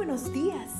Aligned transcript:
buenos 0.00 0.32
días. 0.32 0.70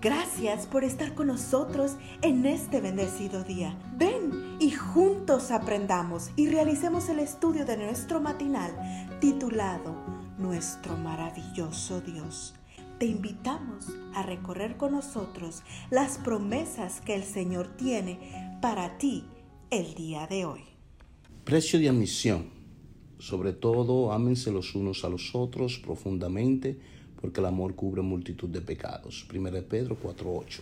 Gracias 0.00 0.66
por 0.66 0.84
estar 0.84 1.14
con 1.14 1.26
nosotros 1.26 1.96
en 2.22 2.46
este 2.46 2.80
bendecido 2.80 3.44
día. 3.44 3.78
Ven 3.98 4.56
y 4.58 4.70
juntos 4.70 5.50
aprendamos 5.50 6.30
y 6.34 6.48
realicemos 6.48 7.10
el 7.10 7.18
estudio 7.18 7.66
de 7.66 7.76
nuestro 7.76 8.22
matinal 8.22 8.72
titulado 9.20 9.94
Nuestro 10.38 10.96
maravilloso 10.96 12.00
Dios. 12.00 12.54
Te 12.98 13.04
invitamos 13.04 13.88
a 14.14 14.22
recorrer 14.22 14.78
con 14.78 14.92
nosotros 14.92 15.62
las 15.90 16.16
promesas 16.16 17.02
que 17.02 17.14
el 17.14 17.24
Señor 17.24 17.76
tiene 17.76 18.58
para 18.62 18.96
ti 18.96 19.26
el 19.68 19.92
día 19.92 20.26
de 20.26 20.46
hoy. 20.46 20.62
Precio 21.44 21.78
de 21.78 21.90
admisión. 21.90 22.48
Sobre 23.18 23.52
todo, 23.52 24.10
ámense 24.14 24.50
los 24.50 24.74
unos 24.74 25.04
a 25.04 25.10
los 25.10 25.34
otros 25.34 25.78
profundamente 25.78 26.80
porque 27.20 27.40
el 27.40 27.46
amor 27.46 27.74
cubre 27.74 28.02
multitud 28.02 28.48
de 28.48 28.60
pecados. 28.60 29.26
1 29.32 29.50
Pedro 29.68 29.96
4.8. 30.02 30.60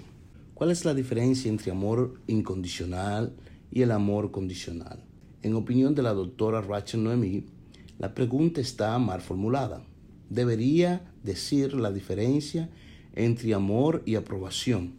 ¿Cuál 0.55 0.71
es 0.71 0.85
la 0.85 0.95
diferencia 0.95 1.49
entre 1.49 1.71
amor 1.71 2.21
incondicional 2.27 3.33
y 3.71 3.83
el 3.83 3.93
amor 3.93 4.31
condicional? 4.31 5.05
En 5.43 5.55
opinión 5.55 5.95
de 5.95 6.03
la 6.03 6.13
doctora 6.13 6.61
Rachel 6.61 7.05
Noemi, 7.05 7.45
la 7.99 8.15
pregunta 8.15 8.61
está 8.61 8.99
mal 8.99 9.21
formulada. 9.21 9.85
Debería 10.31 11.13
decir 11.23 11.75
la 11.75 11.93
diferencia 11.93 12.71
entre 13.15 13.55
amor 13.55 14.03
y 14.05 14.17
aprobación. 14.17 14.95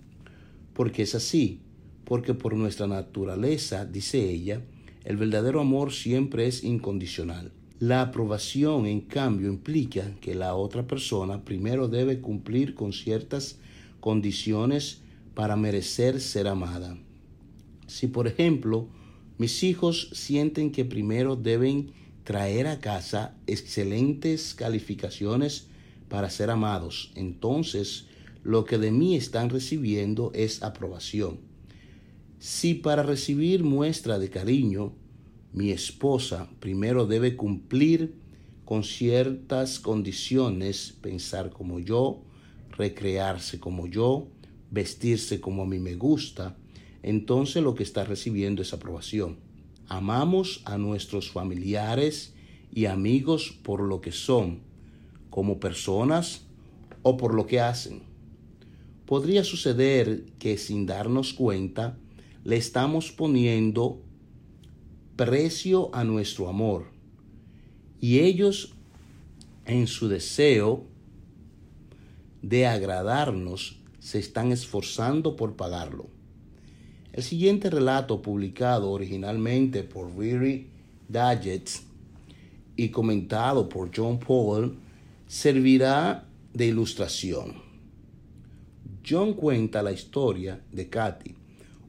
Porque 0.73 1.01
es 1.03 1.13
así, 1.13 1.61
porque 2.05 2.33
por 2.33 2.55
nuestra 2.55 2.87
naturaleza, 2.87 3.85
dice 3.85 4.29
ella, 4.29 4.61
el 5.03 5.17
verdadero 5.17 5.59
amor 5.59 5.91
siempre 5.91 6.47
es 6.47 6.63
incondicional. 6.63 7.51
La 7.79 8.01
aprobación, 8.01 8.85
en 8.87 8.99
cambio, 8.99 9.47
implica 9.47 10.13
que 10.19 10.35
la 10.35 10.53
otra 10.53 10.85
persona 10.85 11.45
primero 11.45 11.87
debe 11.87 12.19
cumplir 12.19 12.75
con 12.75 12.91
ciertas 12.91 13.57
condiciones 14.01 14.99
para 15.33 15.55
merecer 15.55 16.19
ser 16.19 16.49
amada. 16.49 16.97
Si, 17.87 18.07
por 18.07 18.27
ejemplo, 18.27 18.89
mis 19.37 19.63
hijos 19.63 20.09
sienten 20.11 20.73
que 20.73 20.83
primero 20.83 21.37
deben 21.37 21.91
traer 22.25 22.67
a 22.67 22.81
casa 22.81 23.37
excelentes 23.47 24.53
calificaciones 24.53 25.67
para 26.09 26.29
ser 26.29 26.49
amados, 26.49 27.13
entonces 27.15 28.07
lo 28.43 28.65
que 28.65 28.77
de 28.77 28.91
mí 28.91 29.15
están 29.15 29.49
recibiendo 29.49 30.31
es 30.35 30.63
aprobación. 30.63 31.39
Si 32.39 32.73
para 32.73 33.03
recibir 33.03 33.63
muestra 33.63 34.19
de 34.19 34.29
cariño 34.29 34.91
mi 35.53 35.71
esposa 35.71 36.49
primero 36.59 37.05
debe 37.05 37.35
cumplir 37.35 38.13
con 38.65 38.83
ciertas 38.83 39.79
condiciones, 39.79 40.95
pensar 41.01 41.49
como 41.49 41.79
yo, 41.79 42.21
recrearse 42.77 43.59
como 43.59 43.87
yo, 43.87 44.27
vestirse 44.69 45.41
como 45.41 45.63
a 45.63 45.65
mí 45.65 45.79
me 45.79 45.95
gusta, 45.95 46.55
entonces 47.01 47.63
lo 47.63 47.73
que 47.73 47.83
está 47.83 48.03
recibiendo 48.03 48.61
es 48.61 48.73
aprobación. 48.73 49.37
Amamos 49.87 50.61
a 50.65 50.77
nuestros 50.77 51.31
familiares 51.31 52.35
y 52.71 52.85
amigos 52.85 53.57
por 53.63 53.81
lo 53.81 54.01
que 54.01 54.11
son, 54.11 54.59
como 55.29 55.59
personas 55.59 56.45
o 57.01 57.17
por 57.17 57.33
lo 57.33 57.47
que 57.47 57.59
hacen. 57.59 58.03
Podría 59.05 59.43
suceder 59.43 60.25
que 60.37 60.57
sin 60.57 60.85
darnos 60.85 61.33
cuenta 61.33 61.97
le 62.43 62.57
estamos 62.57 63.11
poniendo 63.11 64.03
precio 65.19 65.93
a 65.93 66.05
nuestro 66.05 66.47
amor. 66.47 66.85
Y 67.99 68.19
ellos, 68.19 68.73
en 69.65 69.85
su 69.85 70.07
deseo 70.07 70.85
de 72.41 72.65
agradarnos, 72.65 73.81
se 73.99 74.17
están 74.17 74.53
esforzando 74.53 75.35
por 75.35 75.57
pagarlo. 75.57 76.07
El 77.11 77.21
siguiente 77.23 77.69
relato, 77.69 78.21
publicado 78.21 78.91
originalmente 78.91 79.83
por 79.83 80.07
Weary 80.07 80.69
Daggett 81.09 81.69
y 82.77 82.87
comentado 82.87 83.67
por 83.67 83.91
John 83.93 84.19
Paul, 84.19 84.77
servirá 85.27 86.29
de 86.53 86.67
ilustración. 86.67 87.55
John 89.05 89.33
cuenta 89.33 89.83
la 89.83 89.91
historia 89.91 90.63
de 90.71 90.87
Katy, 90.87 91.35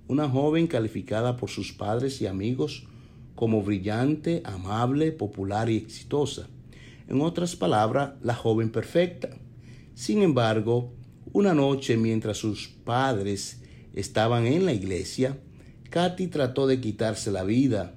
una 0.08 0.28
joven 0.28 0.66
calificada 0.66 1.36
por 1.36 1.48
sus 1.48 1.72
padres 1.72 2.20
y 2.20 2.26
amigos 2.26 2.88
como 3.40 3.62
brillante, 3.62 4.42
amable, 4.44 5.12
popular 5.12 5.70
y 5.70 5.78
exitosa. 5.78 6.50
En 7.08 7.22
otras 7.22 7.56
palabras, 7.56 8.12
la 8.22 8.34
joven 8.34 8.68
perfecta. 8.68 9.30
Sin 9.94 10.20
embargo, 10.20 10.92
una 11.32 11.54
noche 11.54 11.96
mientras 11.96 12.36
sus 12.36 12.68
padres 12.68 13.62
estaban 13.94 14.46
en 14.46 14.66
la 14.66 14.74
iglesia, 14.74 15.38
Katy 15.88 16.26
trató 16.26 16.66
de 16.66 16.82
quitarse 16.82 17.32
la 17.32 17.42
vida. 17.42 17.94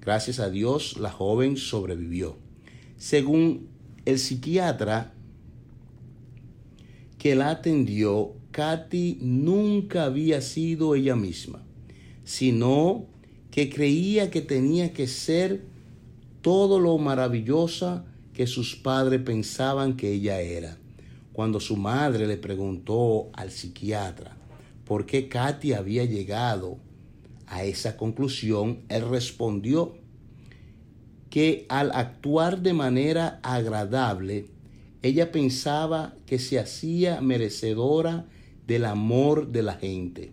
Gracias 0.00 0.40
a 0.40 0.48
Dios, 0.48 0.96
la 0.98 1.10
joven 1.10 1.58
sobrevivió. 1.58 2.38
Según 2.96 3.68
el 4.06 4.18
psiquiatra 4.18 5.12
que 7.18 7.34
la 7.34 7.50
atendió, 7.50 8.32
Katy 8.52 9.18
nunca 9.20 10.04
había 10.04 10.40
sido 10.40 10.94
ella 10.94 11.16
misma, 11.16 11.62
sino 12.24 13.10
que 13.50 13.68
creía 13.68 14.30
que 14.30 14.40
tenía 14.40 14.92
que 14.92 15.06
ser 15.06 15.64
todo 16.40 16.78
lo 16.78 16.96
maravillosa 16.98 18.04
que 18.32 18.46
sus 18.46 18.76
padres 18.76 19.20
pensaban 19.22 19.96
que 19.96 20.12
ella 20.12 20.40
era. 20.40 20.78
Cuando 21.32 21.60
su 21.60 21.76
madre 21.76 22.26
le 22.26 22.36
preguntó 22.36 23.30
al 23.32 23.50
psiquiatra 23.50 24.36
por 24.84 25.06
qué 25.06 25.28
Katy 25.28 25.72
había 25.72 26.04
llegado 26.04 26.78
a 27.46 27.64
esa 27.64 27.96
conclusión, 27.96 28.80
él 28.88 29.08
respondió 29.08 29.94
que 31.28 31.66
al 31.68 31.92
actuar 31.92 32.60
de 32.60 32.72
manera 32.72 33.40
agradable, 33.42 34.46
ella 35.02 35.32
pensaba 35.32 36.14
que 36.26 36.38
se 36.38 36.58
hacía 36.58 37.20
merecedora 37.20 38.26
del 38.66 38.84
amor 38.84 39.52
de 39.52 39.62
la 39.62 39.74
gente. 39.74 40.32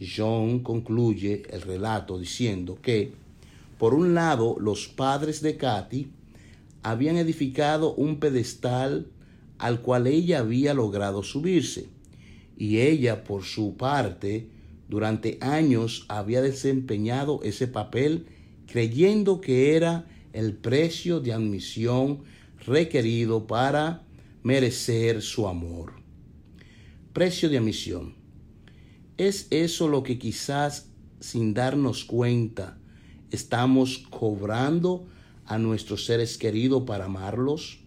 John 0.00 0.60
concluye 0.60 1.42
el 1.50 1.62
relato 1.62 2.18
diciendo 2.18 2.78
que, 2.80 3.12
por 3.78 3.94
un 3.94 4.14
lado, 4.14 4.56
los 4.58 4.88
padres 4.88 5.42
de 5.42 5.56
Katy 5.56 6.10
habían 6.82 7.16
edificado 7.16 7.94
un 7.94 8.18
pedestal 8.18 9.08
al 9.58 9.82
cual 9.82 10.06
ella 10.06 10.38
había 10.38 10.72
logrado 10.72 11.22
subirse, 11.22 11.88
y 12.56 12.78
ella, 12.78 13.24
por 13.24 13.44
su 13.44 13.76
parte, 13.76 14.48
durante 14.88 15.38
años 15.40 16.06
había 16.08 16.42
desempeñado 16.42 17.40
ese 17.42 17.68
papel 17.68 18.26
creyendo 18.66 19.40
que 19.40 19.76
era 19.76 20.06
el 20.32 20.54
precio 20.54 21.20
de 21.20 21.32
admisión 21.32 22.22
requerido 22.66 23.46
para 23.46 24.04
merecer 24.42 25.22
su 25.22 25.48
amor. 25.48 25.94
Precio 27.12 27.48
de 27.48 27.58
admisión. 27.58 28.19
¿Es 29.20 29.48
eso 29.50 29.86
lo 29.88 30.02
que 30.02 30.18
quizás 30.18 30.88
sin 31.20 31.52
darnos 31.52 32.06
cuenta 32.06 32.78
estamos 33.30 33.98
cobrando 34.08 35.08
a 35.44 35.58
nuestros 35.58 36.06
seres 36.06 36.38
queridos 36.38 36.84
para 36.86 37.04
amarlos? 37.04 37.80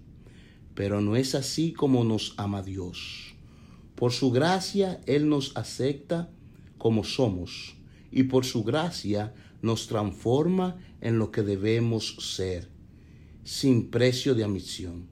Pero 0.75 1.01
no 1.01 1.15
es 1.15 1.33
así 1.33 1.73
como 1.73 2.03
nos 2.03 2.35
ama 2.37 2.61
Dios. 2.61 3.33
Por 3.95 4.11
su 4.11 4.29
gracia 4.29 5.01
Él 5.07 5.27
nos 5.27 5.57
acepta 5.57 6.29
como 6.77 7.03
somos 7.03 7.77
y 8.11 8.25
por 8.25 8.45
su 8.45 8.63
gracia 8.63 9.33
nos 9.63 9.87
transforma 9.87 10.77
en 11.01 11.17
lo 11.17 11.31
que 11.31 11.41
debemos 11.41 12.15
ser, 12.19 12.69
sin 13.43 13.89
precio 13.89 14.35
de 14.35 14.43
admisión. 14.43 15.07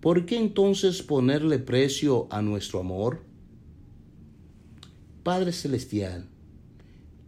¿Por 0.00 0.26
qué 0.26 0.38
entonces 0.38 1.02
ponerle 1.02 1.58
precio 1.58 2.28
a 2.30 2.40
nuestro 2.40 2.78
amor? 2.78 3.31
Padre 5.22 5.52
Celestial, 5.52 6.26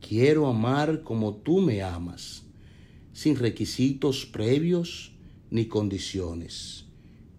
quiero 0.00 0.49
amar 0.49 1.05
como 1.05 1.35
tú 1.35 1.61
me 1.61 1.81
amas, 1.81 2.43
sin 3.12 3.37
requisitos 3.37 4.26
previos 4.26 5.12
ni 5.50 5.67
condiciones. 5.67 6.87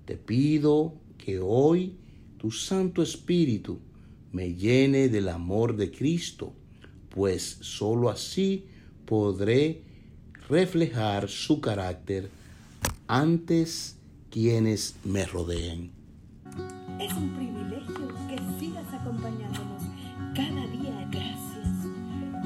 Te 0.06 0.16
pido 0.16 0.94
que 1.18 1.40
hoy 1.40 1.98
tu 2.38 2.52
Santo 2.52 3.04
Espíritu 3.04 3.80
me 4.32 4.54
llene 4.54 5.10
del 5.10 5.28
amor 5.28 5.76
de 5.76 5.92
Cristo, 5.92 6.54
pues 7.10 7.58
sólo 7.60 8.10
así 8.10 8.66
podré 9.06 9.82
reflejar 10.48 11.28
su 11.28 11.60
carácter 11.60 12.30
antes 13.08 13.98
quienes 14.30 14.96
me 15.04 15.26
rodeen. 15.26 15.92
Es 17.00 17.14
un 17.14 17.36
privilegio 17.36 18.25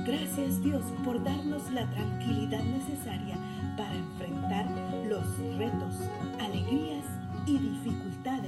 Gracias. 0.10 0.64
Dios 0.64 0.82
por 1.06 1.24
darnos 1.24 1.70
la 1.72 1.88
tranquilidad 1.92 2.64
necesaria 2.64 3.38
para 3.78 3.94
enfrentar 3.94 4.66
los 5.08 5.38
retos, 5.56 5.94
alegrías 6.40 7.06
y 7.46 7.60
dificultades 7.60 8.39